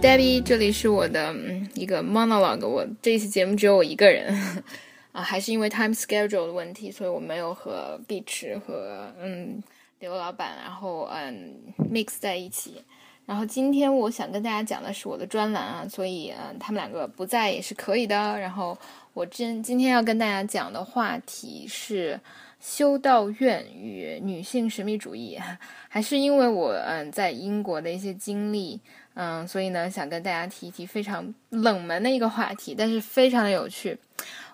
[0.00, 2.66] Debbie，这里是我的嗯一个 monologue。
[2.66, 4.34] 我这一期节目只有我一个人
[5.12, 9.62] 啊，还是因为 time schedule 的问题，所以我没有和碧池和嗯
[9.98, 11.54] 刘老板然后嗯
[11.92, 12.82] mix 在一起。
[13.26, 18.16] 然后今天我想跟大家讲的是我的专栏啊，所以嗯他们两个不在也是可以的。
[18.40, 18.76] 然后
[19.12, 22.18] 我今今天要跟大家讲的话题是
[22.58, 25.38] 修道院与女性神秘主义，
[25.90, 28.80] 还是因为我嗯在英国的一些经历。
[29.14, 33.98] 嗯，所以呢，想跟大家提一提非常冷门的一个话题，但是非常的有趣。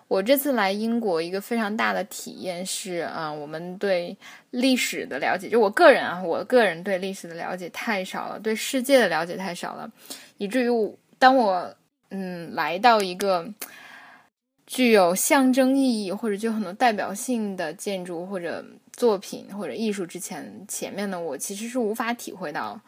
[0.07, 4.17] 我这次来英国一个非常大的体验是，啊，我们对
[4.51, 9.91] 历史的了解，就我个人啊，我个人对历史的了解太少了，对世界的了解太少了，
[10.37, 11.75] 以至于当我
[12.09, 13.53] 嗯来到一个
[14.65, 22.79] 具有象征意义或者就很多代表性的建筑或者作品或者艺术之前，前面呢，我其实是无法体会到。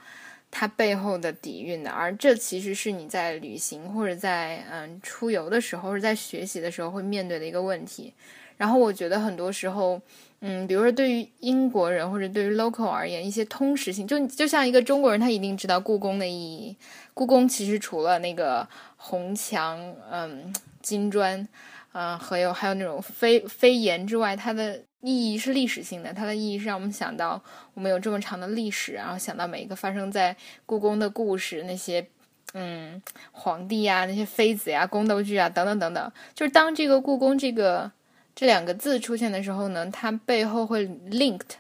[0.52, 8.14] 它背后的底蕴的，而这其实是你在旅行或者在嗯出游的时候，或者在学习的时候会面对的一个问题。
[8.58, 10.02] 然后我觉得很多时候，
[10.42, 16.76] 嗯，比如说对于英国人或者对于 local 而言，一些通识性，就就像一个中国人，他一定知道故宫的意义。
[17.14, 21.48] 故宫其实除了那个红墙、嗯金砖，
[21.94, 24.82] 嗯，还有还有那种飞飞檐之外，它的。
[25.02, 27.42] 意义是历史性的，它的意义是让我们想到
[27.74, 32.06] 我们有这么长的历史，然后想到每一个发生在故宫的故事，那些
[32.54, 36.12] 嗯皇帝呀，那些妃子呀，宫斗剧啊，等等等等。
[36.34, 37.90] 就是当这个故宫这个
[38.36, 41.52] 这两个字出现的时候呢，它背后会 linked，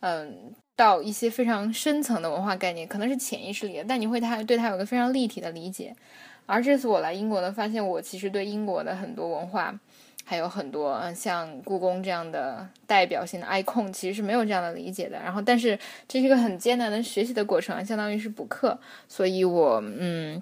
[0.00, 5.94] 嗯，到一些非常深层的文化概念，可能是潜意识里的，但你会它对它有个非常立体的理解。
[6.46, 9.78] 而这次我来英国呢，发现我其实对英国的很多文化。
[10.30, 15.18] 还有很多像故宫这样的代表性的 icon，其实是没有这样的理解的。
[15.18, 18.78] 然后，但是这是一个很艰难的学习的过程，相当于是补课，
[19.08, 20.40] 所以我嗯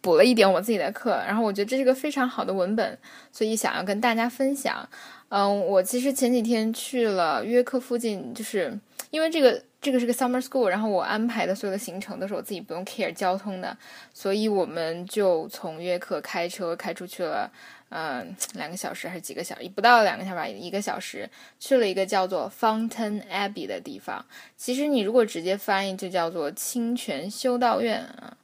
[0.00, 1.22] 补了一点我自己的课。
[1.24, 2.98] 然后我觉得这是个非常好的文本，
[3.30, 4.88] 所以想要跟大家分享。
[5.28, 8.76] 嗯，我其实前几天去了约克附近，就是
[9.10, 13.76] 因为这个这个是个 summer school，然后我安排的所有的行程都是我自己不用 care 交通的，
[14.14, 17.52] 所以我们就从约克开车开出去了。
[17.90, 19.68] 嗯，两个小时还是几个小时？
[19.68, 21.28] 不到两个小时吧，一个小时
[21.60, 24.24] 去了一个叫做 Fountain Abbey 的地方。
[24.56, 28.34] 其实你如果直接翻译，就叫做清泉修道院啊。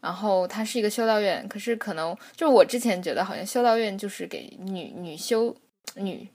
[0.00, 5.54] 然后它是一个修道院，可是可能就是我之前觉得好像修道院就是给女女修
[5.94, 6.28] 女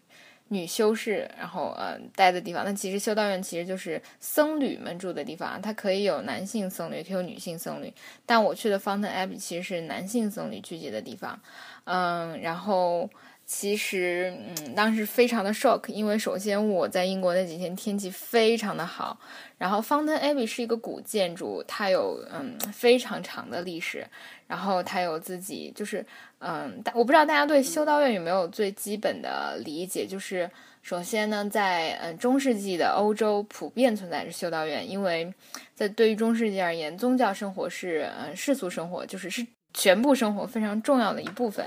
[0.53, 2.64] 女修士然后呃待的地方。
[2.64, 7.91] 那其实修道院其实就是僧侣们住的地方，它可以有男性僧侣，也可以有女性僧侣。
[8.25, 11.40] 但我去的 Fountain Abbey 其实是男性僧侣聚集的地方。
[11.86, 13.09] 嗯，然后
[13.56, 19.16] 其实嗯，当时非常的 shock，因为首先我在英国那几天天气非常的好，
[19.59, 24.08] 然后 Fountain Abbey 是一个古建筑，它有嗯非常长的历史，
[24.47, 26.03] 然后它有自己就是
[26.40, 30.50] 嗯，我不知道大家对修道院有没有最基本的理解，就是
[30.81, 35.31] 首先呢，在嗯中世纪的欧洲普遍存在着修道院，因为
[35.75, 39.46] 在对于中世纪而言，宗教生活是嗯世俗生活，就是是。
[39.75, 41.66] 全部生活非常重要的一部分，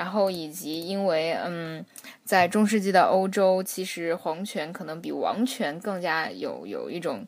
[0.00, 1.84] 然后以及因为嗯，
[2.24, 7.26] 在中世纪的欧洲，其实皇权可能比王权更加有有一种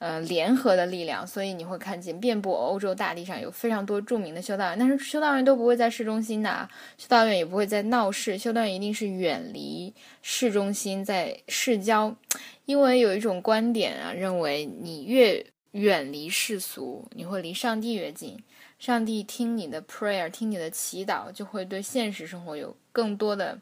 [0.00, 12.16] 呃联合的力量，所以你会看见遍布欧洲大地上有非常多著名的修道院，但是修道院都不会在市中心的，修道院也不会在闹市，修道院一定是远离市中心，在市郊，
[12.64, 18.36] 因为有一种观点啊，认为你越远离世俗，你会离上帝越近。
[18.80, 23.56] 上帝听你的 prayer，听你的祈祷，就会对现实生活有更多的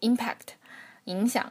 [0.00, 0.48] impact
[1.04, 1.50] 影响。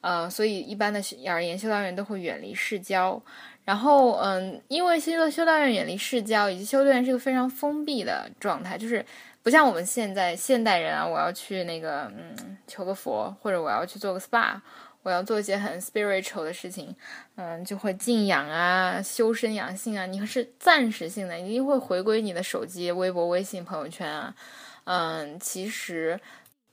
[0.00, 3.22] 呃，所以一般的而言，修道院都会远离市郊。
[3.64, 9.04] 然后，嗯，因为修修道院远离市郊，以及修道院是一个非常封闭的状态，就是
[9.42, 14.58] 不像我们现在现代人啊，我要去那个嗯求个佛，或者我要去做个 spa。
[15.06, 16.92] 我要做一些很 spiritual 的事情，
[17.36, 20.04] 嗯，就会静养啊，修身养性啊。
[20.04, 24.34] 你是暂时性的，一定会回归你的手机、微博、微信、朋友圈啊。
[24.82, 26.18] 嗯，其实，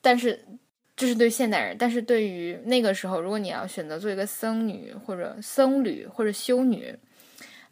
[0.02, 0.44] 但是
[0.96, 6.98] 这是对现代人，但是对于那个时候，如果你要选择做一个僧女或者僧侣或者修女，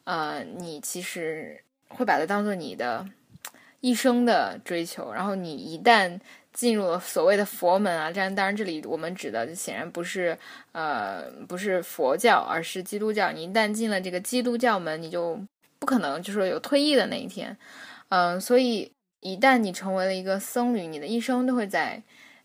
[0.04, 3.04] 呃，你其实会把它当做你的
[3.82, 5.12] 一生的追求。
[5.12, 6.20] 然后你一旦
[6.54, 10.38] 进入了所谓的佛门啊，这样当然这里我们指的显然不是
[10.72, 13.32] 呃不是佛教，而是基督教。
[13.32, 15.40] 你一旦进了这个基督教门，你就
[15.80, 17.58] 不可能就说有退役的那一天，
[18.10, 18.92] 嗯，所以
[19.22, 22.04] 一旦你成为了一个僧侣，你的一生都会在，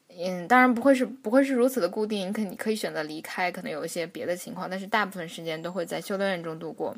[0.08, 6.96] 嗯，当然不会是不会是如此的固定，你可你可以选择离开，可能有一些别的情况，但是大部分时间都会在修道院中度过。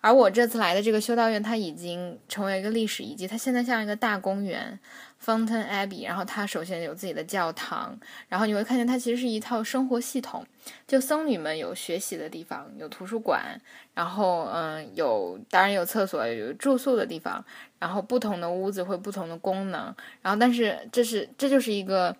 [0.00, 4.78] 而我这次来的这个修道院，它已经成为一个历史遗迹，它现在像一个大公园
[5.24, 6.06] ，Fountain Abbey。
[6.06, 7.98] 然后它首先有自己的教堂，
[8.28, 10.46] 然后你会看见它其实是一套生活系统，
[10.86, 13.60] 就僧侣们有学习的地方，有图书馆，
[13.94, 17.44] 然后嗯，有当然有厕所，有住宿的地方，
[17.78, 22.16] 然后不同的屋子会不同的功能，然后但是这是这就是一个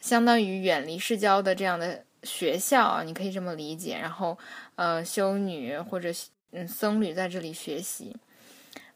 [0.00, 2.04] 相当于远离市郊的这样的。
[2.24, 3.98] 学校啊，你可以这么理解。
[4.00, 4.38] 然后，
[4.76, 6.08] 呃，修女或者
[6.52, 8.16] 嗯僧侣在这里学习。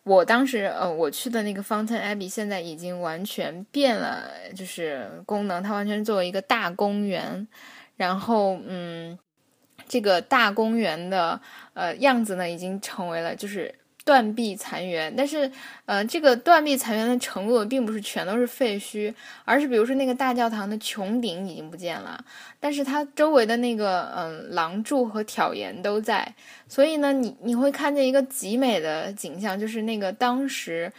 [0.05, 7.49] 我当时呃我去的那个 Fountain Abbey 现在已经完全变了，就是功能，它完全作为一个大公园。
[7.97, 9.19] 然后，嗯，
[9.89, 11.41] 这个大公园的
[11.75, 13.75] 呃样子呢，已经成为了就是。
[14.07, 15.51] 断壁残垣，但是，
[15.85, 19.13] 呃，这个断壁残垣的程度并不是全都是废墟，
[19.45, 22.25] 而是比如说那个大教堂的穹顶已经不见了，
[22.61, 26.37] 但是它周围的那个，嗯，廊柱和挑檐都在，
[26.69, 30.93] 所以呢，你你会看见一个极美的景象，就是那个当时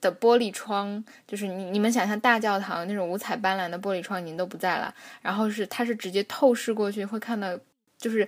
[0.00, 7.54] 的玻璃窗，就是你你们想象大教堂那种五彩斑斓的玻璃窗已经都不在了，然后是它是直接透视过去会看到，
[7.98, 8.26] 就是。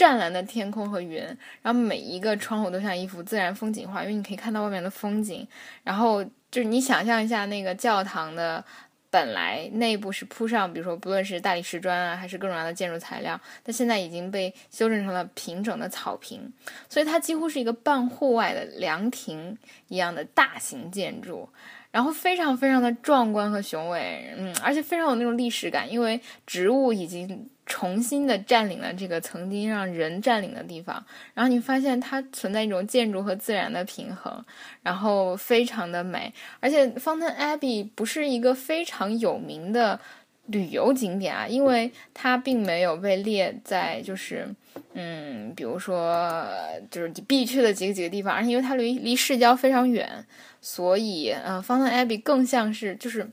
[0.00, 1.22] 湛蓝的天空和云，
[1.60, 5.46] 然后每一个窗户都像一幅自然风景画，因为你可以看到外面的风景。
[5.84, 8.64] 然后就是你想象一下，那个教堂的
[9.10, 16.50] 本来内部是铺上，比如说不论是大理石砖啊，还是各种各样的建筑材料，但现在已经被修正成了平整的草坪，
[16.88, 19.58] 所以它几乎是一个半户外的凉亭
[19.88, 21.46] 一样的大型建筑。
[21.92, 31.02] 然后非常非常的壮观和雄伟，嗯，而且非常有那种历史感，因为植物已经重新的占领了这个曾经让人占领的地方。
[31.34, 34.44] 然后你发现它存在一种建筑和自然的平衡，
[34.82, 36.34] 然后非常的美。
[36.58, 40.00] 而且 Fountain Abbey 不是一个非常有名的
[40.46, 44.48] 旅游景点啊，因为它并没有被列在就是，
[44.94, 46.44] 嗯，比如说
[46.90, 50.26] 就是必去的几个几个地方，而且因为它离离市郊非常远。
[50.60, 53.26] 所以，嗯，Fountain Abbey 更像是就是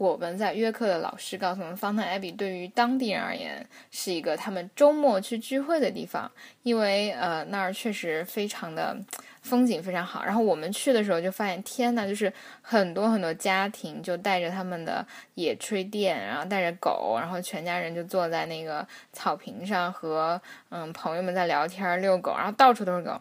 [0.00, 6.32] 我们在约克的老师告诉我们，Fountain Abbey 对于当地人而言是一个他们周末去聚会的地方，
[6.62, 8.96] 因为呃那儿确实非常的
[9.42, 10.24] 风景非常好。
[10.24, 12.32] 然后我们去的时候就发现，天呐，就是
[12.62, 23.20] 很多很多家庭就带着他们的野炊垫，然后带着狗，然后全家人就坐在那个草坪上和嗯朋友们在聊天遛狗，然后到处都是狗。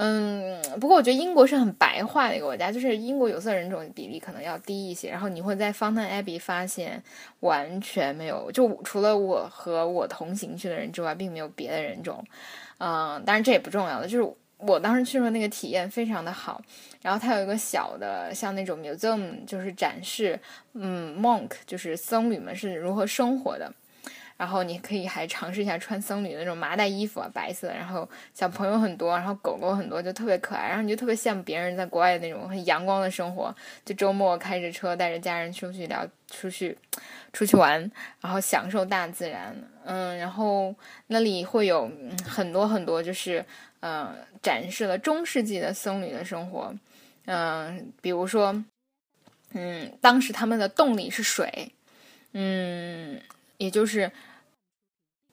[0.00, 5.10] 嗯，不过我觉得英国是很白化的一个国家，就是英国有色人种比例可能要低一些。
[5.10, 7.02] 然后你会在 Fountain Abbey 发现
[7.40, 12.24] 完全没有，就除了我和我同行去的人之外，并没有别的人种。
[12.78, 16.62] 嗯，当然这也不重要的，就是我当时去的那个体验非常的好。
[17.02, 20.38] 然后它有一个小的像那种 museum，就是展示，
[20.74, 23.72] 嗯，monk 就是僧侣们是如何生活的。
[24.38, 27.68] 然后你可以还尝试一下穿僧侣的那种麻袋衣服啊，白色。
[27.72, 30.68] 然后小朋友很多，然后狗狗很多，就特别可爱。
[30.68, 33.52] 然后你就特别羡慕别人在国外的那种很阳光的生活，
[33.84, 36.78] 就周末开着车带着家人出去聊，出去
[37.32, 37.90] 出去玩，
[38.20, 39.56] 然后享受大自然。
[39.84, 40.72] 嗯，然后
[41.08, 41.90] 那里会有
[42.24, 43.44] 很多很多，就是
[43.80, 46.72] 嗯，展示了中世纪的僧侣的生活。
[47.26, 48.64] 嗯，比如说，
[49.54, 51.72] 嗯，当时他们的动力是水，
[52.30, 53.20] 嗯，
[53.56, 54.12] 也就是。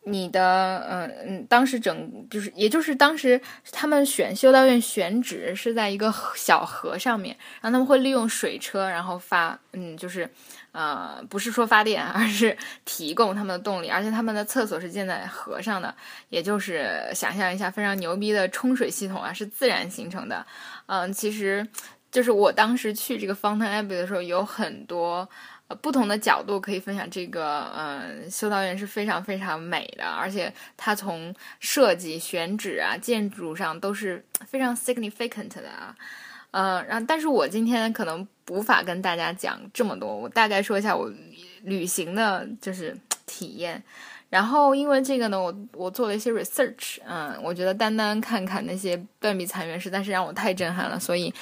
[0.07, 10.29] 你的嗯嗯，当时整就是，也就是当时他们选修道院选址是在一个小河上面，然后他们会利用水车，然后发嗯，就是
[10.74, 15.93] 呃，不是说发电，而是提供他们的动力，而且他们的厕所是建在河上的，
[16.29, 20.45] 也就是想象一下非常牛逼的冲水系统啊，是自然形成的。
[20.85, 21.67] 嗯，其实
[22.12, 25.27] 就是我当时去这个 Fountain Abbey 的时候，有很多。
[25.67, 35.95] 呃，不同的角度可以分享这个，嗯，修道院是非常非常美的，而且它从设计、选址啊、建筑上都是非常 significant 的啊，
[36.51, 41.12] 嗯，然后，但是我今天可能无法跟大家讲这么多，我大概说一下我
[41.63, 42.95] 旅行的就是
[43.25, 43.81] 体验，
[44.29, 51.34] 然后因为这个呢，我我做了一些 research，嗯，我觉得单单看看那些断壁残垣实在是让我太震撼了，所以。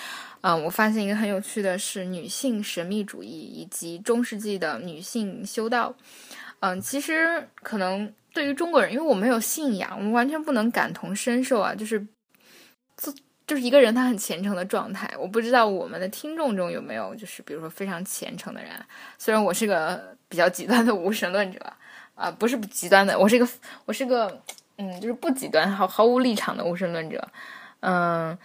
[0.45, 5.95] 嗯，我发现一个很有趣的是女性神秘主义以及中世纪的女性修道。
[6.59, 11.73] 嗯，其实可能对于中国人，因为我没有信仰，我们完全不能感同身受啊。
[11.73, 12.05] 就是，
[12.97, 13.09] 就
[13.47, 15.09] 就是一个人他很虔诚的状态。
[15.17, 18.71] 我不知道我们的听众中有没有就是比如说非常虔诚的人。
[19.17, 21.59] 虽然我是个比较极端的无神论者
[22.15, 23.47] 啊，不是不极端的，我是一个
[23.85, 24.41] 我是个
[24.77, 27.27] 嗯，就是不极端毫毫无立场的无神论者。
[27.81, 28.37] 嗯。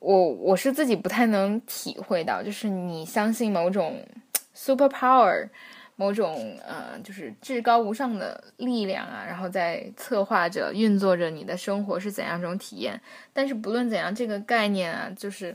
[0.00, 4.02] 我我是自己不太能体会到，就是你相信某种
[4.54, 5.46] super power，
[5.96, 12.98] 某种呃，就是至高无上的力量啊，然后在策划着、运作着你的生活是怎样一种体验。
[13.34, 15.54] 但是不论怎样，这个概念啊，就是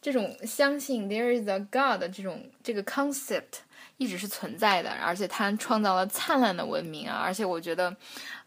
[0.00, 3.58] 这种相信 there is a God 这种这个 concept
[4.02, 7.20] 一直是存在的，而且它创造了灿烂的文明啊。
[7.22, 7.94] 而且我觉得，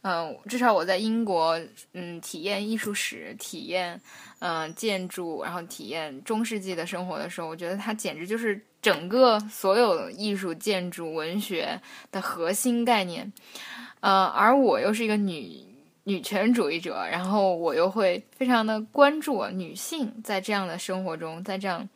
[0.02, 1.60] 嗯，至少我在英国，
[1.94, 4.00] 嗯，体验艺术史、体验
[4.40, 8.62] 嗯建筑，然后体验中世纪的生活的时候，我觉得它简直就是。
[8.86, 11.82] 整个所有艺术、建筑、文学
[12.12, 13.34] 的核心概念，
[14.00, 15.60] 呃，而我又是一个女
[16.04, 21.90] 女权主义者，然后我又会非常的关注女性在这样的生活中，在这样，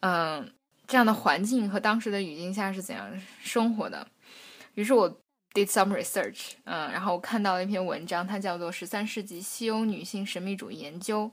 [0.00, 0.52] 嗯，
[0.90, 3.08] 这样的环境和当时的语境下是怎样
[3.40, 4.04] 生活的。
[4.74, 5.08] 于是我
[5.54, 11.30] did some research，嗯，然后我看到了一篇文章，它叫做《十三世纪西欧女性神秘主义研究》，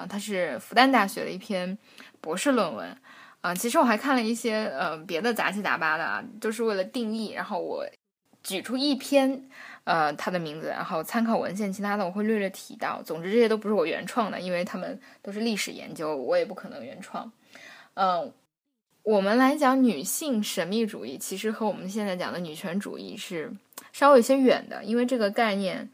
[0.00, 1.76] 啊，它是复旦大学的一篇
[2.20, 2.96] 博士论文。
[3.40, 7.32] 啊，其实我还看了一些呃别的杂七杂八的啊，都是为了定义。
[7.32, 7.84] 然后我
[8.44, 9.50] 举出一篇，
[9.82, 13.02] 呃，它的名字，然后参考文献，其他的我会略略提到。
[13.02, 17.30] 总之这些都不是我原创的，因为他们都是历史研究，我也不可能原创。
[17.94, 18.32] 嗯，
[19.04, 23.52] 我们来讲女性神秘主义，其实和我们现在讲的女权主义是
[23.92, 25.90] 稍微有些远的，因为这个概念，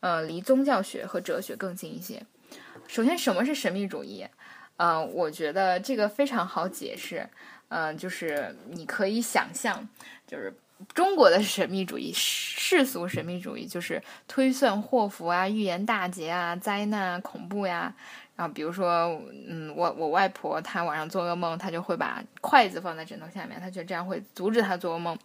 [0.00, 2.22] 呃，离宗教学和哲学更近一些。
[2.88, 4.26] 首先，什么是神秘主义？
[4.78, 7.28] 嗯，我觉得这个非常好解释。
[7.68, 9.86] 嗯，就是你可以想象，
[10.26, 10.54] 就是
[10.94, 17.94] 中国的神秘主义、世俗神秘主义，就是推算祸福啊、预言大劫啊、灾难啊、恐怖呀。
[18.36, 25.18] 然后，比如说，嗯，我我外婆她晚上做噩梦，她就会把筷子放在枕头下面，她觉得这样会阻止她做噩梦。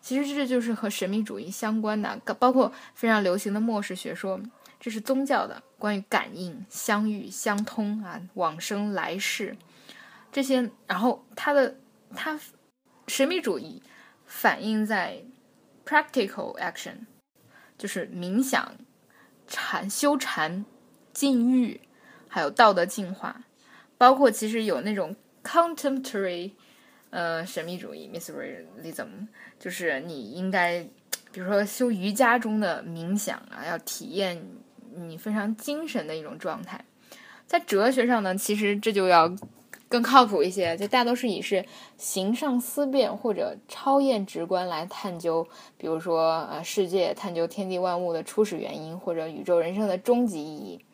[0.00, 4.40] 其实这就是和神秘主义相关的，包括非常流行的末世学说。
[4.80, 9.56] 这是宗教的关于感应、相遇、相通啊，往生来世
[10.30, 10.70] 这些。
[10.86, 11.78] 然后它的
[12.14, 12.38] 它
[13.08, 13.82] 神秘主义
[14.26, 15.22] 反映在
[15.86, 17.06] practical action，
[17.78, 18.74] 就是冥想、
[19.46, 20.66] 禅修禅、
[21.14, 21.80] 禁欲，
[22.34, 23.44] 还有道德进化，
[23.96, 25.14] 包括其实有那种
[25.44, 26.50] contemporary
[27.10, 29.28] 呃神秘主义 mysticism，
[29.60, 30.84] 就是你应该
[31.30, 34.44] 比如说修瑜伽中的冥想啊，要体验。
[34.96, 36.84] 你非常精神的一种状态，
[37.48, 39.28] 在哲学上呢，其实这就要
[39.88, 41.64] 更靠谱一些，就大多是以是
[41.98, 45.44] 形上思辨或者超验直观来探究，
[45.76, 50.84] 比如说呃世界，探究天地万物的初始原因，或者宇宙人生的终极意义。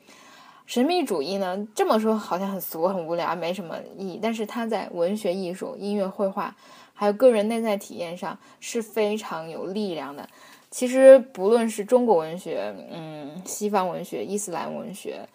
[0.70, 6.54] 神秘主义呢，这么说好像很俗很无聊，没什么意义，但是它在文学艺术、音乐绘画，
[6.94, 10.28] 还有个人内在体验上是非常有力量的。
[10.70, 15.28] 其实不论是中国文学，嗯，西方文学、伊斯兰文学，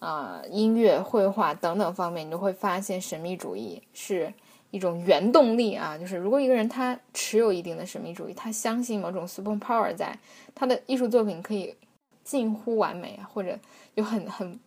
[0.00, 4.34] 啊，音乐、绘画等等方面，你都会发现神秘主义是
[4.72, 5.96] 一种原动力啊。
[5.96, 10.18] 就是如果一个人他持有一定的神秘主义，他相信某种 super power 在
[10.52, 11.76] 他的艺术作品可以
[12.24, 13.56] 近乎完美，或者
[13.94, 14.58] 有很很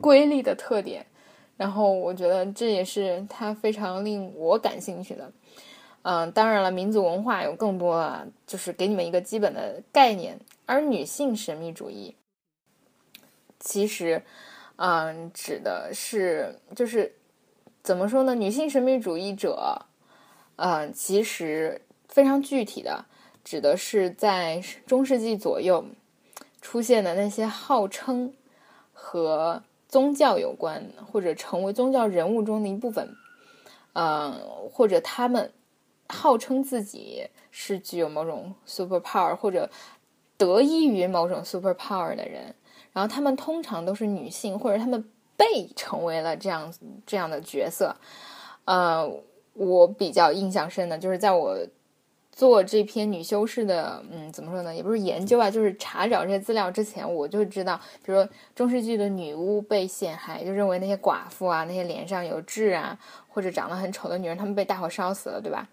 [0.00, 1.06] 瑰丽的特点，
[1.56, 5.32] 然后我觉得这也是他非常令我感兴趣的。
[6.02, 10.38] 嗯，当然了，民族文化有更多啊，就是给你们一个基本的概念。
[10.64, 12.14] 而女性神秘主义，
[13.58, 14.22] 其实，
[14.76, 17.16] 嗯，指的是就是
[17.82, 18.34] 怎么说呢？
[18.34, 19.86] 女性神秘主义者，
[20.56, 23.04] 嗯，其实非常具体的，
[23.44, 25.84] 指的是在中世纪左右
[26.62, 28.32] 出现的那些号称
[28.92, 30.82] 和宗教有关
[31.12, 33.14] 或者成为宗教人物中的一部分，
[33.92, 34.32] 嗯，
[34.72, 35.52] 或者他们。
[36.12, 39.70] 号称自己是具有某种 super power 或者
[40.36, 42.52] 得益于某种 super power 的人，
[42.92, 46.74] 然后他们通常都是女性，或者他们被成为了这样
[47.06, 47.94] 这样的角色。
[48.64, 49.08] 呃，
[49.52, 51.56] 我比较印象深的就是在我
[52.32, 65.68] 做这篇女修士的，嗯，怎么说呢，也不是研究啊，就是查找这些资料之前，我就知道，比如说中世纪的女巫被陷害，就认为那些寡妇啊，那些脸上有痣啊，或者长得很丑的女人，她们被大火烧死了，对吧？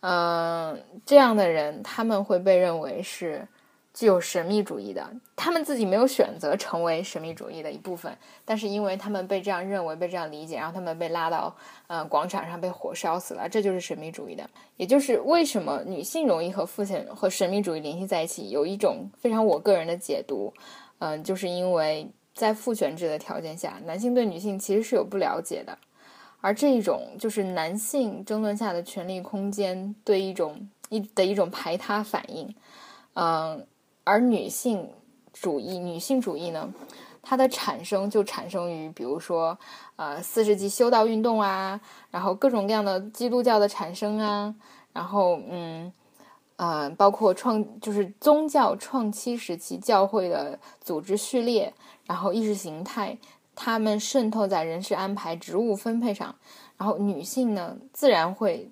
[0.00, 3.46] 嗯，这样的人他们会被认为是
[3.94, 5.10] 具有神秘主义的。
[5.36, 11.54] 他们自己没有选择成为神秘主义的一部分，但是因为他们被这样认为、被这样理解，然后他们被拉到
[11.88, 14.48] 呃广场上被火烧死了，这就是神秘主义的。
[14.76, 20.52] 也就是为什么女性容易和父亲和神秘主义联系在一起，有一种非常我个人的解读，
[20.98, 25.76] 嗯，就是因为在父权制的条件下，男性对女性其实是有不了解的。
[26.40, 32.52] 而这一种就是男性争论下的权力空间对一种一的一种排他反应，
[33.14, 33.64] 嗯，
[34.04, 34.90] 而女性
[35.32, 36.72] 主义女性主义呢，
[37.22, 39.58] 它的产生就产生于比如说
[39.96, 41.80] 呃四世纪修道运动啊，
[42.10, 44.54] 然后各种各样的基督教的产生啊，
[44.92, 45.92] 然后嗯
[46.56, 51.72] 啊，包括创就是宗教创期时期教会的组织序列，
[52.06, 53.16] 然后意识形态，
[53.54, 56.34] 他们渗透在人事安排、职务分配上，
[56.76, 58.70] 然后女性呢，自然会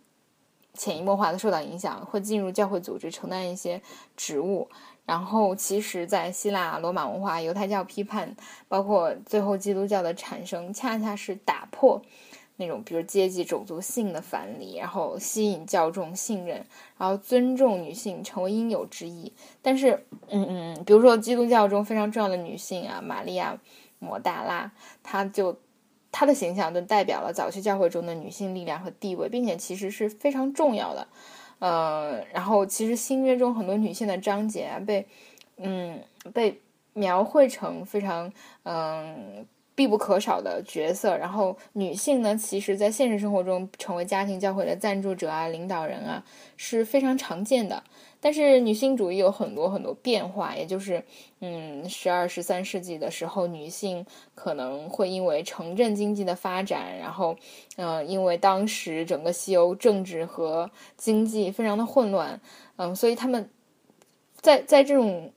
[0.75, 3.81] 潜移默化的受到影响，会进入教会组织承担一些
[4.17, 4.69] 职务。
[5.07, 8.37] 然后，其实，在希腊罗马文化、犹太教批判，
[8.69, 12.01] 包括最后基督教的产生，恰恰是打破
[12.57, 16.65] 那种比如阶级、种族、性的藩篱，然后吸引教众信任，
[16.97, 19.33] 然后尊重女性成为应有之义。
[19.63, 23.55] 但是，嗯嗯，比如说基督教中非常重要的女性啊，玛利亚·
[23.99, 24.71] 抹大拉，
[25.03, 25.57] 她就
[26.13, 31.09] 她的形象就代表了早期教会中的女性力量和地位，并且其实是非常重要的。
[31.61, 35.07] 呃，然后其实新约中很多女性的章节啊，被，
[35.59, 36.03] 嗯，
[36.35, 36.61] 被
[36.95, 38.33] 描绘成非常
[38.65, 41.17] 嗯必不可少的角色。
[41.17, 46.25] 然后女性呢，其实在现实生活中成为家庭教会的赞助者啊、领导人啊，
[46.57, 47.85] 是非常常见的。
[48.21, 51.03] 但是女性主义有很多很多变化，也就是，
[51.41, 57.35] 嗯，十二、十三世纪的时候，女性可能会因为城镇经济的发展，然后，
[57.77, 62.39] 嗯，因为当时整个西欧政治和经济非常的混乱，
[62.77, 63.49] 嗯，所以他们
[64.37, 65.33] 在在这种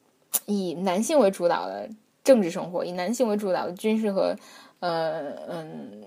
[0.45, 1.89] 以男性为主导的
[2.21, 4.35] 政治生活，以男性为主导的军事和，
[4.81, 6.03] 呃嗯，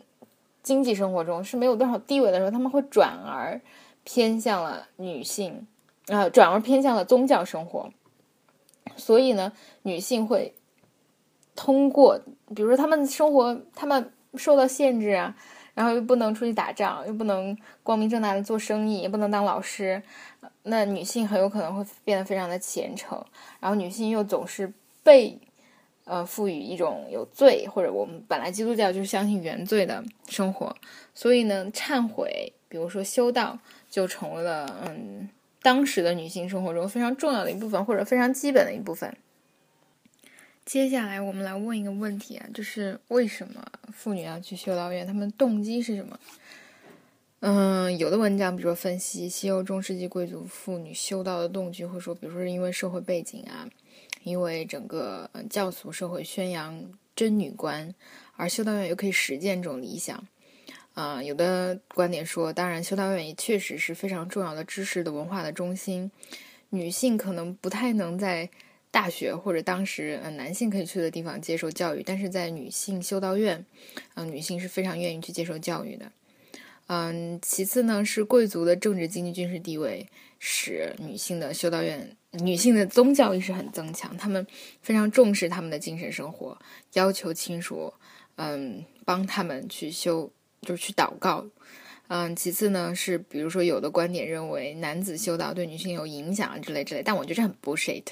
[0.63, 3.59] 经济生活中是没有多少地位的时候，他们会转而
[4.05, 5.67] 偏向了女性。
[6.09, 7.91] 啊，转而偏向了宗教生活，
[8.97, 10.55] 所以呢，女性会
[11.57, 12.21] 通过，
[12.55, 15.37] 比如说她们生活，她们受到限制啊，
[15.75, 20.01] 然后又不能出去打仗，又不能光明正大的做生意，也不能当老师，
[20.63, 23.21] 那女性很有可能会变得非常的虔诚，
[23.59, 24.73] 然后女性又总是
[25.03, 25.37] 被
[26.05, 30.77] 呃赋予一种有罪，或者我们本来基督教就是相信原罪的生活，
[31.13, 33.59] 所以呢，忏悔，比如说修道，
[33.91, 35.29] 就成为了嗯。
[35.67, 39.17] 当时的女性生活中非常重要的一部分，或者非常基本的一部分。
[40.65, 45.05] 接下来我们来问一个问题啊，就是为什么妇女要去修道院？
[45.05, 46.21] 她们动机是什么？
[47.41, 53.69] 嗯，有的文章，比如说分析西欧中世纪贵族妇女修道的动机，会说，比如说是因为社会背景啊，
[54.23, 56.81] 因为整个教俗社会宣扬
[57.17, 57.93] 真女观，
[58.37, 60.25] 而修道院又可以实践这种理想。
[60.97, 66.11] 啊，有的观点说，当然，修道院也确实是非常重要的知识的文化的中心。
[66.71, 68.49] 女性可能不太能在
[68.91, 73.63] 大学或者当时呃男性可以去的地方接受教育，但是在女性修道院，
[74.15, 76.11] 嗯，女性是非常愿意去接受教育的。
[76.87, 84.47] 嗯，其次呢，是贵族的政治、经济、军事地位使女性的修道院、女性的宗教意识很增强，他们
[84.81, 86.59] 非常重视他们的精神生活，
[86.95, 87.93] 要求亲属
[88.37, 90.33] 嗯帮他们去修。
[90.63, 91.47] 就是去祷告，
[92.09, 98.05] 嗯，其次呢是，比如说有的观点认为男子修道对女性有影响之类之类，但我觉得这很 bullshit，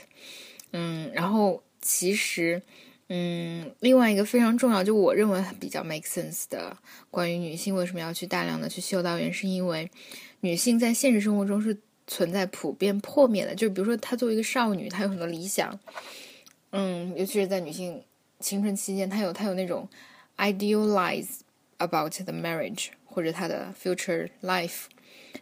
[0.72, 2.62] 嗯，然后其实，
[3.08, 6.76] 嗯，另外一个非常重要，就我认为比较 make sense 的
[7.10, 9.90] 关于女性为什么要去大量的去修道院，是因为
[10.40, 11.76] 女性在现实生活中是
[12.06, 15.78] 存在普遍破灭的，就比如说她作为一个少女，她有很多理想，
[16.70, 18.02] 嗯，尤其是在女性
[18.40, 19.88] 青春期间，她有她有那种
[20.36, 21.43] idealize。
[21.78, 24.84] About the marriage 或者他的 future life，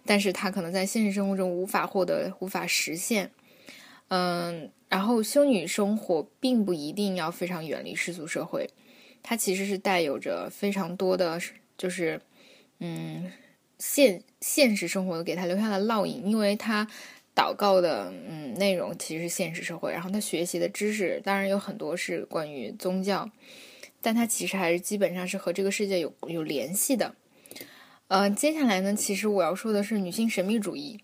[0.04, 3.30] 但是他可能在现实生活中无法获得、无法实现。
[4.08, 8.68] 嗯，然后修女生活并不一定要非常远离世俗社会，
[9.22, 11.40] 它其实是带有着非常多的，
[11.78, 12.20] 就是
[12.80, 13.32] 嗯
[13.78, 16.86] 现现实生活给他留下的烙印，因为他
[17.34, 23.30] 祷告的嗯内容其实是现实社会，然后他学习的知识当然有很多是关于宗教。
[24.02, 27.14] 但它其实还是基本上是和这个世界有有联系的。
[28.08, 31.00] 呃，接下来呢，其实我要说的是女性神秘主义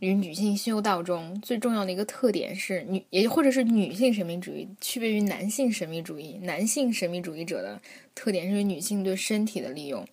[0.00, 6.38] 与女性修道中最重要的一个特点是女，也或者是女性神秘主义区别于男性神秘主义。
[6.42, 7.80] 男性神秘主义者的
[8.14, 10.06] 特点是女性对身体的利用。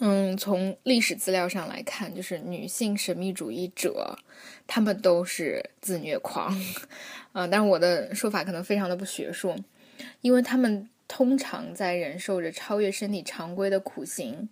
[0.00, 4.18] 嗯，从历史资料上来看，就是女性神秘主义者，
[4.66, 6.54] 他们都是自虐狂。
[7.32, 9.56] 啊， 但是我的说法可能非常的不学术。
[10.20, 14.48] 因为他们通常在忍受着超越身体常规的苦行，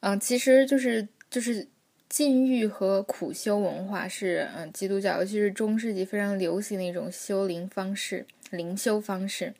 [0.00, 1.66] 嗯，其实就是就是
[2.08, 9.54] 禁欲和苦修文化是嗯基督教尤其是中世纪非常流行的一种修灵方式，灵修方式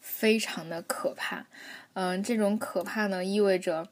[0.00, 1.46] 非常的可怕，
[1.92, 3.88] 嗯，这种可怕呢意味着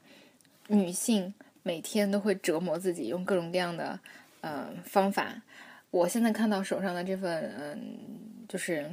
[0.67, 3.99] 女性每天都会折磨自己，用各种各样的
[4.41, 5.41] 嗯方法。
[5.89, 7.97] 我现在看到手上的这份嗯，
[8.49, 8.91] 就是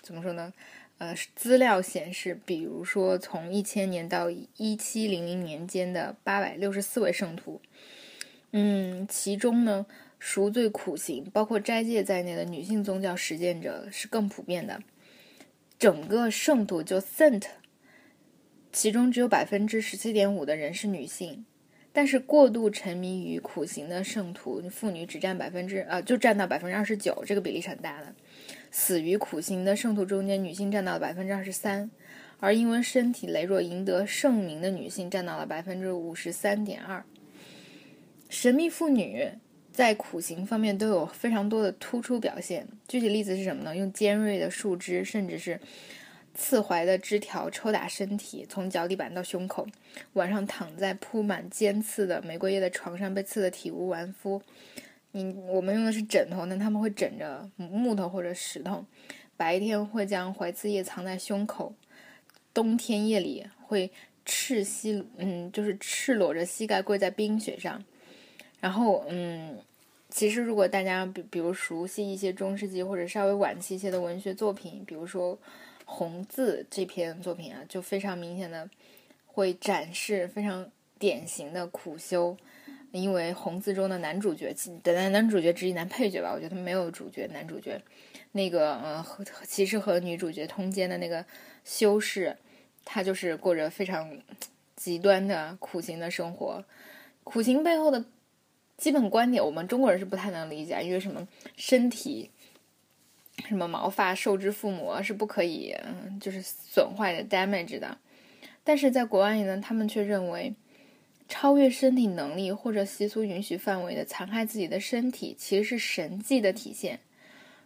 [0.00, 0.50] 怎么说呢？
[0.98, 7.60] 呃，资料显示，比如说从一千年到一七零零年间的八百六十四位圣徒，
[8.52, 9.84] 嗯，其中呢，
[10.18, 14.82] 赎罪苦行，包括斋戒在内的女性宗教实践者是更普遍的。
[15.78, 17.44] 整个圣徒就 Saint，
[18.72, 21.44] 其中只有百分之十七点五的人是女性，
[21.92, 28.14] 但是过度沉迷于苦行的圣徒妇女只占百分之呃，就占到百分之二十九，这个比例是很大的。
[28.70, 31.90] 死于苦行的圣徒中间，女性占到了百分之二十三，
[32.40, 37.04] 而因为身体羸弱赢得圣名的女性占到了百分之五十三点二。
[38.28, 39.30] 神秘妇女
[39.72, 42.66] 在苦行方面都有非常多的突出表现。
[42.88, 43.76] 具体例子是什么呢？
[43.76, 45.60] 用尖锐的树枝，甚至是
[46.34, 49.66] 刺槐的枝条抽打身体，从脚底板到胸口。
[50.14, 54.42] 晚上躺在铺满尖刺的玫瑰叶的床上，被刺得体无完肤。
[55.16, 58.84] 你我们用的是枕头，那他们会枕着木头或者石头。
[59.34, 61.74] 白天会将怀刺叶藏在胸口，
[62.52, 63.90] 冬天夜里会
[64.26, 67.82] 赤膝，嗯，就是赤裸着膝盖跪在冰雪上。
[68.60, 69.58] 然后，嗯，
[70.10, 75.34] 其实如果大家比比如熟悉一些中世纪或者稍微晚期一些的文学作品，比如说
[75.86, 78.68] 《红字》这篇作品啊，就非常明显的
[79.26, 82.36] 会展示非常典型的苦修。
[82.96, 87.80] 因为《红字》中的男主角，的男男主角之一男配角吧，我觉得他没有主角，男主角
[88.32, 91.24] 那个呃，和其实和女主角通奸的那个
[91.64, 92.36] 修士，
[92.84, 94.10] 他就是过着非常
[94.74, 96.64] 极端的苦行的生活。
[97.24, 98.04] 苦行背后的
[98.76, 102.30] 基本观点，我们中国人是不太能理解，因为什么身体
[103.48, 107.98] 什么毛发受之父母是不可以嗯，就是损坏的 damage 的，
[108.64, 110.54] 但是在国外呢，他们却认为。
[111.28, 117.00] 超越身体能力或者习俗允许范围的残害自己的身体，其实是神迹的体现。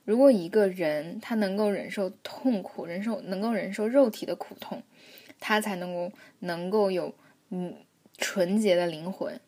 [0.05, 4.83] 如果一个人他能够忍受痛苦，忍受能够忍受肉体的苦痛，
[5.39, 7.15] 他才能够能够有
[7.51, 7.75] 嗯
[8.17, 9.39] 纯洁的灵魂。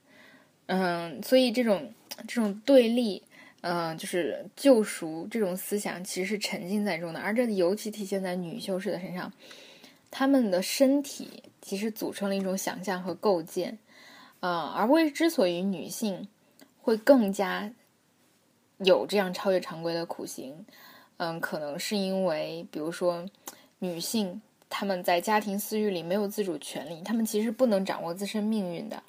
[0.66, 1.92] 嗯，所以这种
[2.28, 3.22] 这种对立，
[3.62, 7.20] 嗯，就是救赎这种思想，其实是沉浸在中的。
[7.20, 9.32] 而这尤其体现在女修士的身上，
[10.10, 13.78] 她们的身体其实组成了一种想象和构建。
[14.42, 16.28] 嗯，而为之所以女性
[16.80, 17.72] 会更加
[18.78, 20.66] 有这样超越常规的苦行，
[21.18, 23.24] 嗯，可能是因为，比如说，
[23.78, 29.00] 女性她们在家庭私欲里没有自主权利，她们其实不能掌握自身命运的。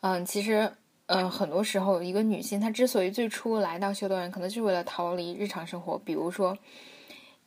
[0.00, 0.72] 嗯，其实，
[1.06, 6.56] 嗯，很多时候，一个女性她之所以最初来到修道院，可能就是为了逃离日常生活，比如说。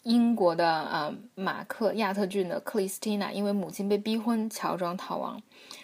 [0.04, 5.40] 英国的呃马克亚特郡的克里斯蒂娜，因为母亲被逼婚，乔装逃亡，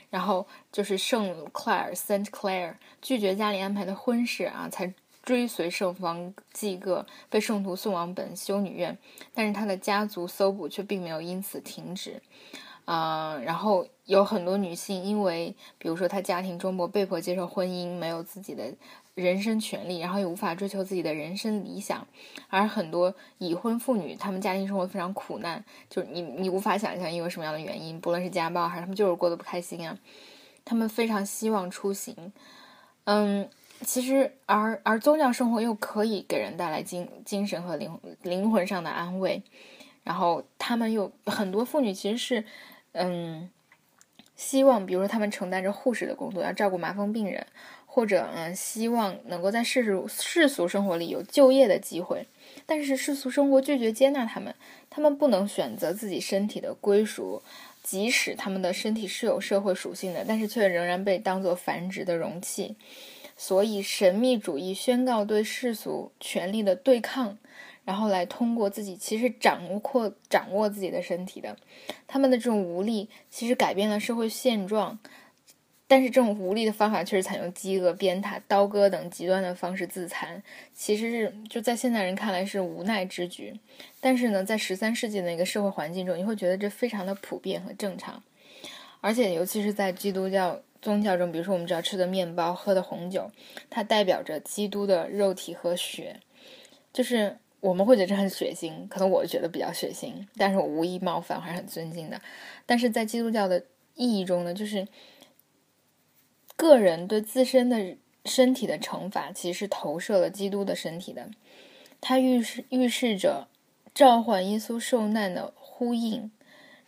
[0.09, 8.97] 然后就是圣 clar Saint Clair 拒绝家里安排的婚事啊，才追随圣方济各被圣徒送往本修女院，
[9.35, 12.19] 但是他的家族搜捕却并没有因此停止，
[12.85, 18.73] 啊，然后有很多女性因为比如说她家庭中不被迫接受婚姻，没有自己的。
[19.17, 22.07] 人身权利，然后也无法追求自己的人生理想，
[22.49, 29.97] 而很多已婚妇女，她们家庭生活非常苦难，就是你你无法想象因为什么样的原因，不论是家暴还是他们就是过得不开心啊，
[30.63, 32.31] 他们非常希望出行，
[33.05, 33.49] 嗯，
[33.81, 39.41] 其实而而宗教生活又可以给人带来精精神和灵灵魂上的安慰，
[40.03, 42.45] 然后他们又很多妇女其实是
[42.91, 43.49] 嗯
[44.35, 47.47] 希望，比如说他们承担着护士的工作，要照顾麻风病人。
[47.97, 52.27] 或者嗯，希望能够在世俗世俗生活里有就业的机会，
[52.67, 54.53] 但是世俗生活拒绝接纳他们，
[54.87, 57.41] 他们不能选择自己身体的归属，
[57.81, 62.75] 即使他们的身体是有社会属性的，但是却仍然被当作繁殖的容器。
[63.35, 67.35] 所以神秘主义宣告对世俗权力的对抗，
[67.83, 71.57] 然后来通过自己其实掌握掌握自己的身体的，
[72.05, 74.99] 他们的这种无力其实改变了社会现状。
[75.89, 83.57] 但是这种无力的方法却是采用饥饿、鞭挞、刀割等极端的方式自残，其实是就在现代人看来是无奈之举。
[84.01, 88.21] 但是呢，在十三世纪的一个社会环境中，你会觉得这非常的普遍和正常。
[88.99, 93.31] 而且，尤其是在基督教宗教中，比如说我们只要吃的面包、喝的红酒，
[93.69, 96.19] 它代表着基督的肉体和血，
[96.91, 102.19] 就是我们会觉得这很血腥，可能我觉得比较血腥，但是我无意冒犯，还是很尊敬的。
[102.65, 103.63] 但是在基督教的
[103.95, 104.85] 意义中呢，就是。
[106.57, 111.29] 个人对自身的身体的惩罚，其实是投射了基督的身体的。
[112.01, 113.47] 它预示预示着
[113.93, 116.29] 召唤耶稣受难的呼应，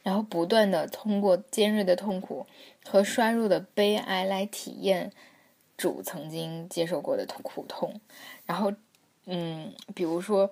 [0.03, 2.45] 然后不断的通过尖锐的痛苦
[2.84, 5.12] 和衰弱的悲哀来体验
[5.77, 8.01] 主曾经接受过的苦痛。
[8.45, 8.73] 然后，
[9.25, 10.49] 嗯，比如说，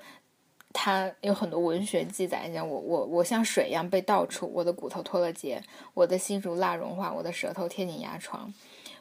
[0.73, 5.61] 他有很多文学记载，像我我我像水一样被倒出，我的骨头脱了节，
[5.93, 8.53] 我的心如蜡融化，我的舌头贴紧牙床。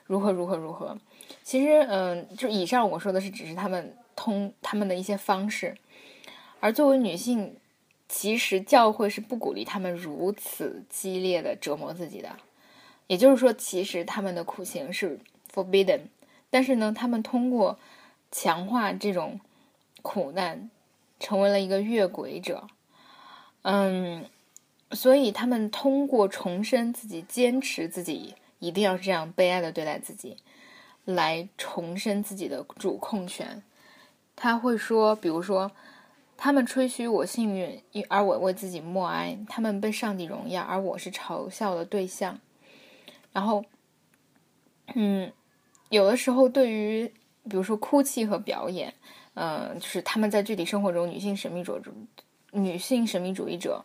[0.06, 0.96] 如何如何如何？
[1.42, 5.76] 其实，嗯，就以上我说的是只是他们通他们的一些方式，
[6.60, 7.56] 而作为女性，
[8.08, 12.36] 其实教会是不鼓励他们如此激烈的折磨自己的。
[13.08, 15.18] 也就是说，其实他们的苦行是
[15.52, 16.02] forbidden，
[16.50, 17.78] 但是呢，他们通过
[18.32, 19.40] 强化这种
[20.02, 20.70] 苦难，
[21.20, 22.66] 成为了一个越轨者。
[23.62, 24.24] 嗯，
[24.90, 30.36] 所以他们通过重申自己坚持自己一定要这样悲哀的对待自己，
[31.04, 33.62] 来重申自己的主控权。
[34.34, 35.72] 他会说，比如说，
[36.36, 42.38] 他们吹嘘我幸运，而我为自己默哀；他们被上帝荣耀，而我是嘲笑的对象。
[43.32, 43.64] 然后，
[44.94, 45.32] 嗯，
[45.88, 47.06] 有的时候对于
[47.48, 48.92] 比如说哭泣和表演，
[49.34, 51.82] 嗯，就是他们在具体生活中，女性神秘主义
[52.52, 53.82] 女性神秘主义者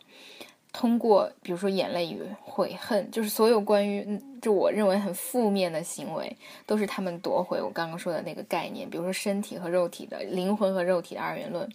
[0.72, 11.70] 通过比如说眼泪与悔恨，就是所有关于就我认为很负面的行为，都是他们夺回我刚刚说的那个概念，比如说身体和肉体的灵魂和肉体的二元论。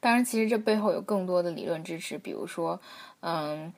[0.00, 2.80] 当然，其实这背后有更多的理论支持，比如说，
[3.20, 3.72] 嗯，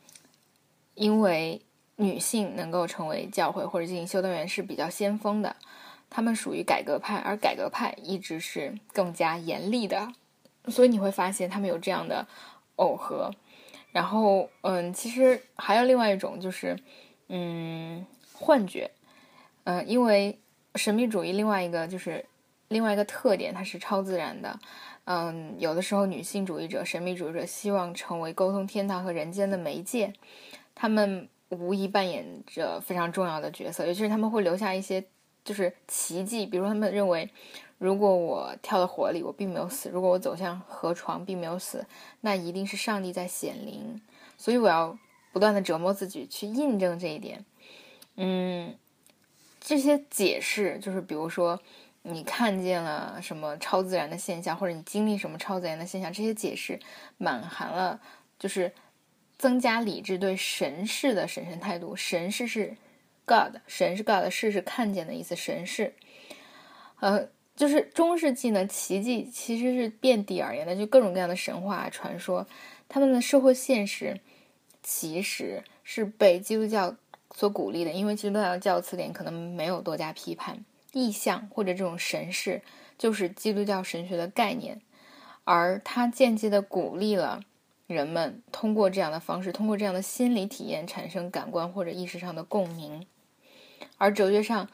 [0.95, 1.61] 因为。
[1.97, 5.55] 女性能够成为教会或者进行修道院是比较先锋的，
[6.09, 10.11] 他们属于改革派，而改革派一直是更加严厉的，
[10.69, 12.27] 所以你会发现他们有这样的
[12.77, 13.31] 耦合。
[13.93, 16.77] 然后，嗯，其实还有另外一种就是，
[17.29, 18.91] 嗯，幻觉，
[19.65, 20.39] 嗯，因为
[20.75, 22.25] 神秘主义另外一个就是
[22.69, 24.59] 另外一个特点，它是超自然的，
[25.05, 30.13] 嗯，有的时候女性主义者、神秘主义者希望成为沟通天堂和人间的媒介，
[30.75, 31.29] 他们。
[31.53, 35.05] 无疑扮演着非常重要的角色，尤其是他们会留下一些
[35.45, 37.29] 就是奇迹，比如他们认为，
[37.83, 41.85] 如果我跳到火里，我并没有死；如果我走向河床，并没有死，
[42.21, 44.01] 那一定是上帝在显灵。
[44.39, 44.97] 所以我要
[45.33, 47.45] 不断的折磨自己去印证这一点。
[48.17, 48.77] 嗯，
[49.61, 51.61] 这些解释就是，比如说
[52.03, 56.79] 你看见了什么超自然的现象，或者你经历什么超自然的现象，这些解释
[57.19, 58.01] 满含了
[58.39, 58.73] 就是。
[59.39, 61.97] 增加理智对神事的审慎态度。
[61.97, 62.77] 神事是
[63.27, 65.35] God，神是 God，事是看见的意思。
[65.35, 65.97] 神事，
[67.01, 72.47] 呃，就是中世纪呢，奇迹其实是遍地而言的，就各种各样的神话传说，
[72.89, 74.21] 他们的社会现实
[74.83, 76.97] 其实是被基督教
[77.35, 80.65] 所鼓励的，因为基督教教词典可能没有多加批判。
[80.93, 82.61] 意象或者这种神事，
[82.99, 84.81] 就是基督教神学的概念，
[85.45, 87.41] 而它间接的鼓励了。
[87.87, 93.07] 人们通过这样的方式，通过这样的心理体验产生感官或者意识上的共鸣，
[93.99, 94.69] 而哲学上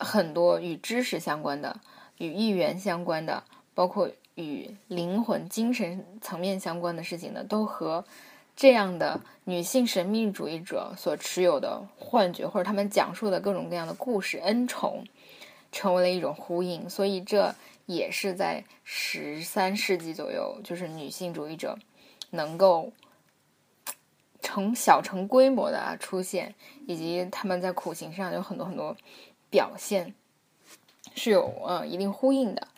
[0.00, 1.78] 很多与知识相关的、
[2.18, 8.04] 与意愿相关的，包括与灵魂、精神层面相关的事情呢，都和
[8.56, 15.04] 这样的女性神秘主义者所持有的幻觉或者他们讲述的各种各样的故事恩宠，
[15.70, 16.90] 成为了一种呼应。
[16.90, 17.54] 所以这
[17.86, 21.78] 也是在十三世纪左右，就是女性主义者。
[22.32, 22.92] 能够
[24.40, 26.54] 成小成规模的出现，
[26.86, 28.96] 以及他们在苦行上有很多很多
[29.50, 30.14] 表现，
[31.14, 32.68] 是有呃一定呼应的。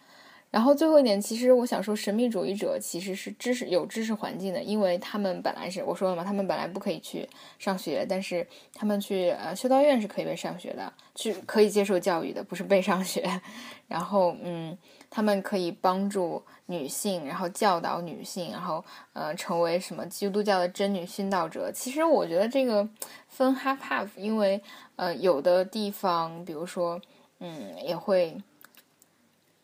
[0.51, 13.41] 然后最后一点，其实我想说，神秘主义者其实是知识有知识环境的，因为他们本来是我说了嘛，他们本来不可以去上学，但是他们去呃修道院是可以被上学的，去可以接受教育的，不是被上学。
[13.89, 14.77] 然后嗯。
[15.15, 21.71] 他们可以帮助女性，然后教导女性，然后呃成为什么基督教的真女殉道者。
[21.71, 22.89] 其实我觉得这个
[23.29, 24.63] 分 half half，因为
[24.97, 26.99] 呃有的地方，比如说
[27.41, 28.41] 嗯也会。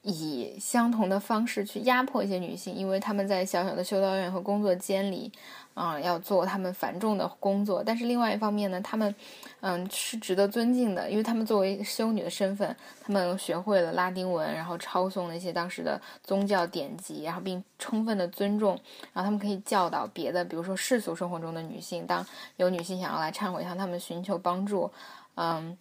[0.03, 5.31] 以相同的方式去压迫一些女性，因为他们在小小的修道院和工作间里，
[5.79, 7.85] 啊，要做他们繁重的工作。
[7.85, 9.15] 但是另外一方面呢，他们，
[9.61, 18.73] 嗯，是值得尊敬的，因为他们作为修女的身份，他们学会了拉丁文，然后抄诵那些当时的宗教典籍，然后并充分的尊重，
[19.13, 24.91] 然后他们可以教导别的，比如说世俗生活中的女性，当有女性想要来忏悔向他们寻求帮助，
[25.37, 25.79] 嗯，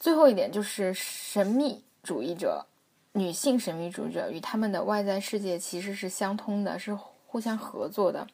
[0.00, 2.64] 最后一点就是神秘主义者。
[3.12, 6.94] 女性神秘主义者与他们的外在世界其实是相通的，是
[7.26, 8.26] 互相合作的。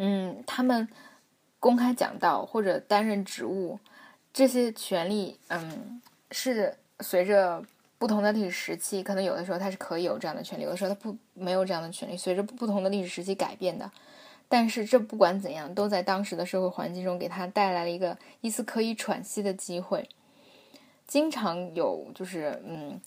[0.00, 0.88] 嗯，他们
[1.60, 3.78] 公开讲道或者担任职务，
[4.32, 7.62] 这些权利，嗯，是随着
[7.98, 13.90] 不同的历史时期，可能有的时候他是可以有这样的权利，有的时候他不没有这样的权利，随着不同的历史时期改变的。
[14.48, 20.08] 但是这不管怎样，都在当时的社会环境中给他带来了一个一丝可以喘息的机会。
[21.06, 23.00] 经常有就是，嗯。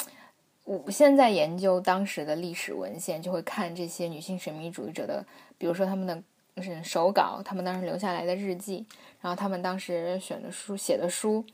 [0.64, 5.26] 我现在研究当时的历史文献，就会看这些女性神秘主义者的，
[5.58, 6.22] 比如说他们的
[6.58, 8.84] 是手稿，他们当时留下来的日记，
[9.22, 11.46] 然后他们当时选的书、写的书，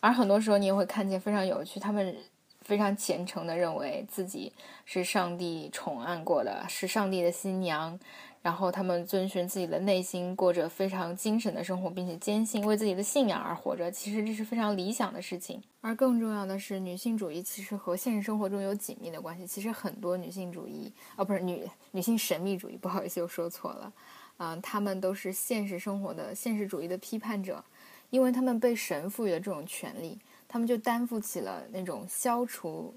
[0.00, 2.16] 而很多时候你也会看见非常有趣，他们
[2.62, 4.52] 非常虔诚的认为自己
[4.84, 7.98] 是上帝宠爱过的，是上帝的新娘。
[8.42, 13.90] 然后他们遵循自己的内心，过着非常精神的生活，并且坚信为自己的信仰而活着。
[13.90, 15.60] 其实这是非常理想的事情。
[15.80, 19.44] 而更重要的是，女性主义其实和现实生活中有紧密的关系。
[19.44, 23.92] 其实很多女性主义，哦，不是女女性神秘主义，不好意思，又说错了。
[24.38, 27.64] 嗯，他们都是现实生活的现实主义的批判者，
[28.10, 32.94] 因为他们被神赋予了这种权利，他们就担负起了那种消除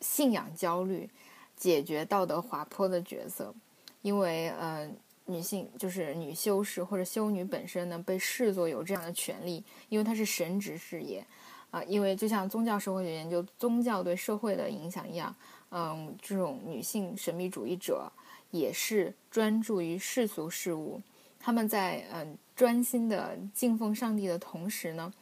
[0.00, 1.08] 信仰焦虑、
[1.56, 3.54] 解决道德滑坡的角色。
[4.02, 4.90] 因为呃，
[5.26, 11.22] 女性就是女修士或者修女本身呢，被视作有这样的权利，因为她是神职事业，
[11.70, 15.36] 啊，因为就像宗教社会学研究宗教对社会的影响一样，
[15.70, 18.10] 嗯，这种女性神秘主义者
[18.50, 21.00] 也是专注于世俗事物，
[21.38, 25.12] 他们在嗯专心的敬奉上帝的同时呢，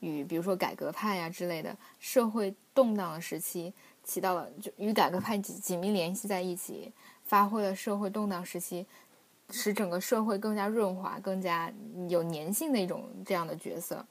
[0.00, 3.72] 与比如说改革派呀之类的社会动荡的时期，
[4.04, 6.92] 起到了就与改革派紧紧密联系在一起。
[7.24, 8.86] 发挥了社会动荡时期，
[9.50, 11.68] 使整个社会更加润滑、更加
[12.08, 14.06] 有粘性的一种这样的角色。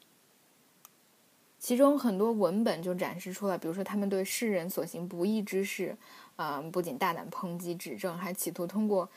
[1.66, 5.98] 其中很多文本就展示出了，比如说他们对世人所行不义之事，
[6.36, 9.10] 嗯，不仅大胆抨击指正，还企图通过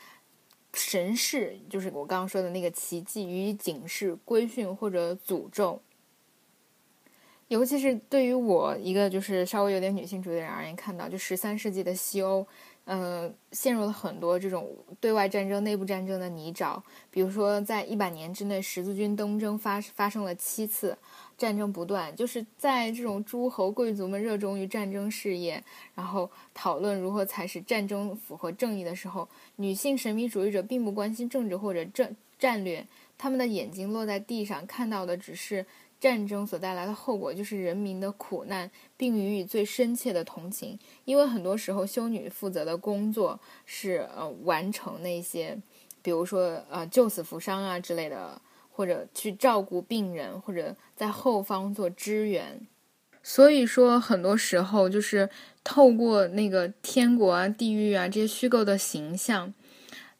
[0.73, 5.79] 神事，就是我刚刚说的那个奇迹，予以警示、规训或者诅咒。
[7.49, 12.47] 尤其是对于我一个就是稍微有点女性主义的人而言，看到就十三世纪的西欧。
[12.91, 14.67] 嗯，陷入了很多这种
[14.99, 16.81] 对外战争、内部战争的泥沼。
[17.11, 20.97] 比如说，在一百年之内，十字军东征发发生了七次，
[21.39, 22.15] 战争不断。
[22.15, 25.63] 就是在这种诸侯贵族们热衷于战争事业，
[25.95, 32.85] 然后讨论如何才使战争符合正义的时候，女性神秘主义者并不关心政治或者战战略，
[33.17, 35.65] 他们的眼睛落在地上，看到的只是。
[36.01, 40.79] 战争所带来的后果就是人民的苦难，并予以最深切的同情。
[41.03, 45.57] 因为很多时候，修女负责的工作是呃完成那些，
[46.01, 48.41] 比如说呃救死扶伤啊之类的，
[48.79, 52.65] 或者去照顾病人，或者在后方做支援。
[53.21, 55.29] 所以说，很多时候就是
[55.65, 59.53] 透过那个天国啊、地狱啊这些虚构的形象，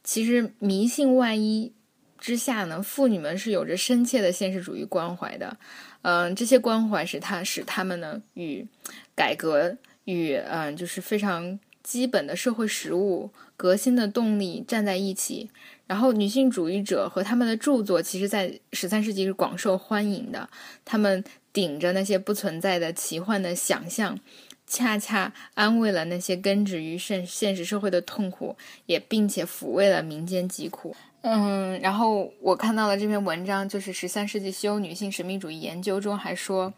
[0.03, 1.71] 其实迷信外衣。
[2.17, 5.55] 之下呢，妇女们是有着深切的现实主义关怀的，
[6.01, 8.67] 嗯，这些关怀使他使他们呢与
[9.15, 15.49] 改革与嗯就是非常基本的社会实务革新的动力站在一起。
[15.85, 20.49] 然后，女性主义者和他们的著作，其实在十三世纪是广受欢迎的。
[20.85, 24.17] 他们顶着那些不存在的奇幻的想象，
[24.65, 30.95] 恰恰安慰了那些根植于现现实社会的痛苦，也并且抚慰了民间疾苦。
[31.21, 36.71] 嗯，然后我看到了这篇文章，就是十三世纪西欧女性神秘主义研究中还说，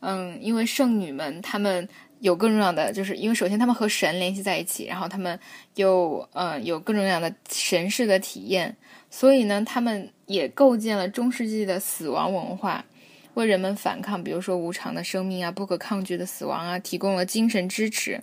[0.00, 1.88] 嗯，因为圣女们她们
[2.20, 5.38] 有更重要的，就是因为首先他们和神联系在一起，然后他们
[5.74, 8.76] 又呃有各种各样的神式的体验，
[9.10, 12.84] 所以呢，他们也构建了中世纪的死亡文化，
[13.34, 18.20] 为人们反抗，比如说无常的生命啊，不可抗拒的死亡啊，提供了精神支持。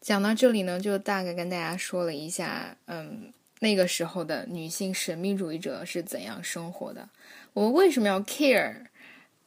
[0.00, 3.32] 讲到这里呢，就大概跟大家说了一下，嗯。
[3.58, 7.08] 那个时候的女性神秘主义者是怎样生活的？
[7.54, 8.74] 我们为什么要 care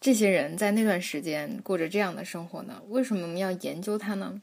[0.02, 2.82] 这些人在那段时间过着这样的生活呢？
[2.88, 4.40] 为什么我们要研究它呢？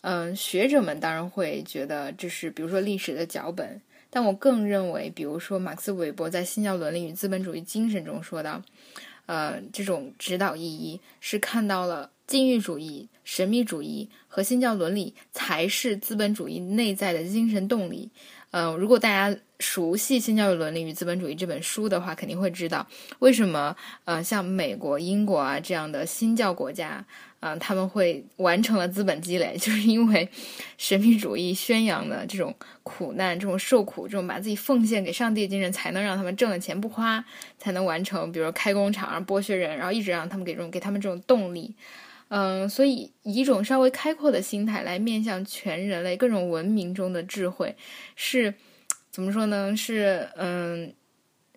[0.00, 8.62] 嗯，学者们当然会觉得这是，比如说历史的脚本，但我更认为，比如说马克思韦伯在《新教伦理与资本主义精神》中说的，
[9.26, 18.10] 呃，这种指导意义是看到了禁欲主义、神秘主义和新教伦理才是资本主义内在的精神动力。
[18.58, 22.86] 嗯，如果大家熟悉《新教育伦理与资本主义》这本书的话，肯定会知道
[23.18, 27.04] 为什么呃，像美国、英国啊这样的新教国家，
[27.40, 30.26] 嗯，他们会完成了资本积累， 就是因为
[30.78, 37.22] 神秘主义宣扬的这种苦难、这种受苦、这种把自己奉献给上帝的精神，才能让他们挣了钱不花，
[37.58, 41.74] 才能完成，比如说开工厂、剥削人，然后一直让他们给这种给他们这种动力。
[42.28, 47.76] 嗯，所以以一种稍微开阔的心态来面向全人类各种文明中的智慧，
[48.16, 48.54] 是
[49.10, 49.76] 怎么说呢？
[49.76, 50.92] 是嗯，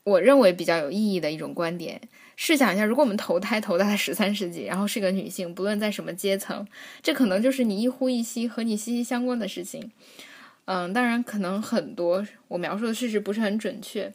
[0.04, 2.00] 我认为比较有意义的一种观点。
[2.36, 6.66] 试想一下，如果我们投胎投在十三世纪，然后是个女性，不论在什么阶层，
[7.02, 9.92] 这可能就是你一呼一吸和你息息相关的事情。
[10.66, 14.14] 嗯，当然，可能很多我描述的事实不是很准确。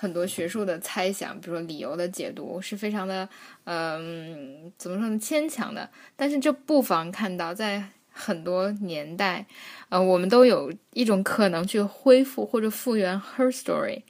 [0.00, 3.28] 很多学术的猜想，比如说理由的解读，是非常的，
[3.64, 5.90] 嗯，怎么说呢，牵强的。
[6.16, 9.44] 但是这不妨看到，在很多年代，
[9.90, 14.00] 呃，我们都有一种可能去恢复或者复原 her story。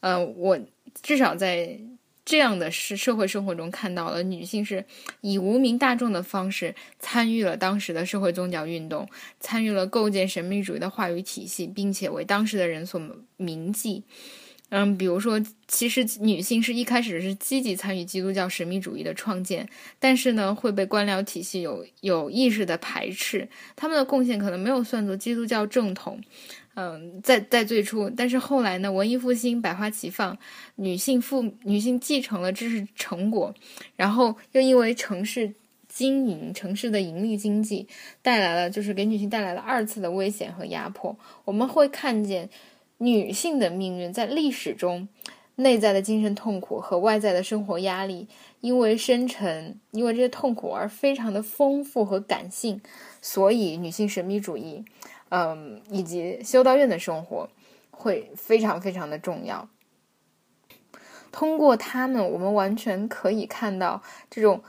[0.00, 0.58] 呃，我
[1.02, 1.78] 至少在
[2.24, 4.84] 这样的是社会生活中看到了女性是
[5.20, 9.08] 以无名大众的方式参与了当时的社会宗教运动，
[9.38, 13.00] 参与了构建神秘主义的话语体系，并且为当时的人所
[13.36, 14.02] 铭记。
[14.70, 19.66] 嗯，比如说，其实女性是一开始是积极参与基督教神秘主义的创建，
[19.98, 26.20] 但是呢，会被官僚体系有有意识的排斥，他们的贡献可能没有算作基督教正统。
[26.74, 30.36] 嗯，在在最初，但是后来呢，文艺复兴百花齐放，
[30.76, 33.54] 女性妇女性继承了知识成果，
[33.96, 35.54] 然后又因为城市
[35.88, 37.88] 经营、城市的盈利经济
[38.20, 41.18] 带来了，就是给女性带来了二次的危险和压迫。
[41.46, 42.50] 我们会看见。
[42.98, 45.08] 女性的命运在历史中，
[45.56, 48.28] 内在的精神痛苦和外在的生活压力，
[48.60, 52.80] 因为深沉，因为这些痛苦而非常的丰富和感性，
[53.22, 54.84] 所以女性神秘主义，
[55.30, 57.48] 嗯，以及修道院的生活
[57.90, 59.68] 会非常非常的重要。
[61.32, 64.62] 通过他们，我们完全可以看到这种。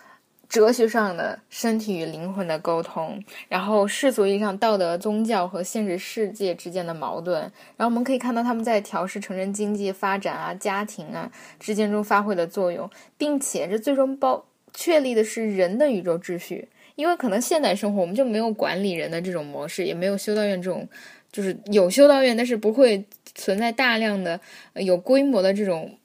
[0.49, 7.39] 哲学上的身体与灵魂的沟通，然后世俗意义上道德、宗教和现实世界之间的矛盾，
[7.77, 14.43] 然后我们可以看到他们在调试城镇经济发展啊、家庭啊之间中发挥的作用，并且这最终包
[14.73, 16.67] 确立的是人的宇宙秩序。
[16.95, 20.89] 因为可能现代生活我们就没有管理人的这种模式，也没有修道院这种，
[21.31, 24.41] 就是有修道院，但是不会存在大量的
[24.73, 25.97] 有规模的这种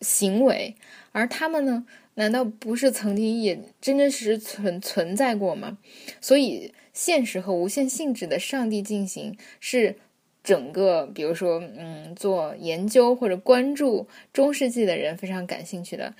[0.00, 0.74] 行为，
[1.12, 1.86] 而他们呢？
[2.16, 5.78] 难道不是曾经也真真实实存存在过吗？
[6.20, 9.96] 所以，现实和无限性质的上帝进行是
[10.42, 16.14] 整个，比如说，嗯，做研究或者关注中世纪的人非常感兴趣的。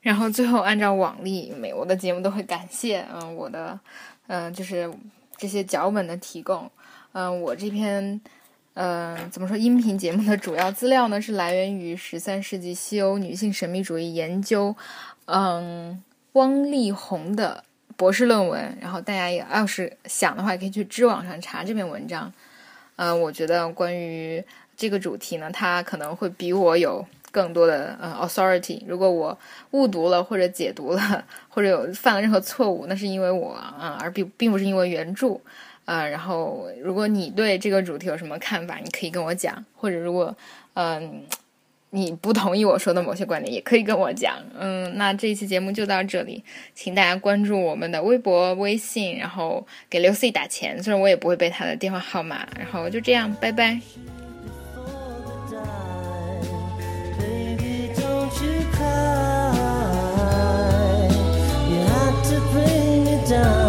[0.00, 3.78] 然后，最后按照往例，每我的节目都会感谢，嗯，我的，
[4.26, 4.90] 嗯，就是
[5.36, 6.70] 这些脚本的提供，
[7.12, 8.20] 嗯，我这篇。
[8.74, 9.56] 嗯，怎么说？
[9.56, 14.74] 音频节目的主要资料呢，是来源于十三世纪西欧女性神秘主义研究，
[15.26, 16.02] 嗯，
[16.32, 17.62] 汪丽红的
[17.96, 18.76] 博士论文。
[18.80, 22.32] 然后大家也要是想的话，也可以去知网上查这篇文章。
[22.96, 24.44] 嗯，我觉得关于
[24.76, 28.82] 这个主题呢，它可能会比我有更多的呃 authority。
[28.88, 29.38] 如果我
[29.70, 35.40] 误读了或者解读了，或者有犯了任何错误，那是因为我啊，而并并不是因为原著。
[35.84, 40.36] 啊，然后如果你对这个主题有什么看法，你可以跟我讲，或者如果
[40.74, 41.22] 嗯、
[41.90, 44.36] 你不同意我说的某些观点，也可以跟我讲。
[44.58, 46.42] 嗯，那这一期节目就到这里，
[46.74, 52.46] 请大家关注我们的微博、微信，然后给刘思义打钱，虽然我也不会背他的电话号码。
[52.58, 53.80] 然后就这样，拜拜。
[58.42, 58.84] You cry.
[61.70, 63.63] You had to bring it down.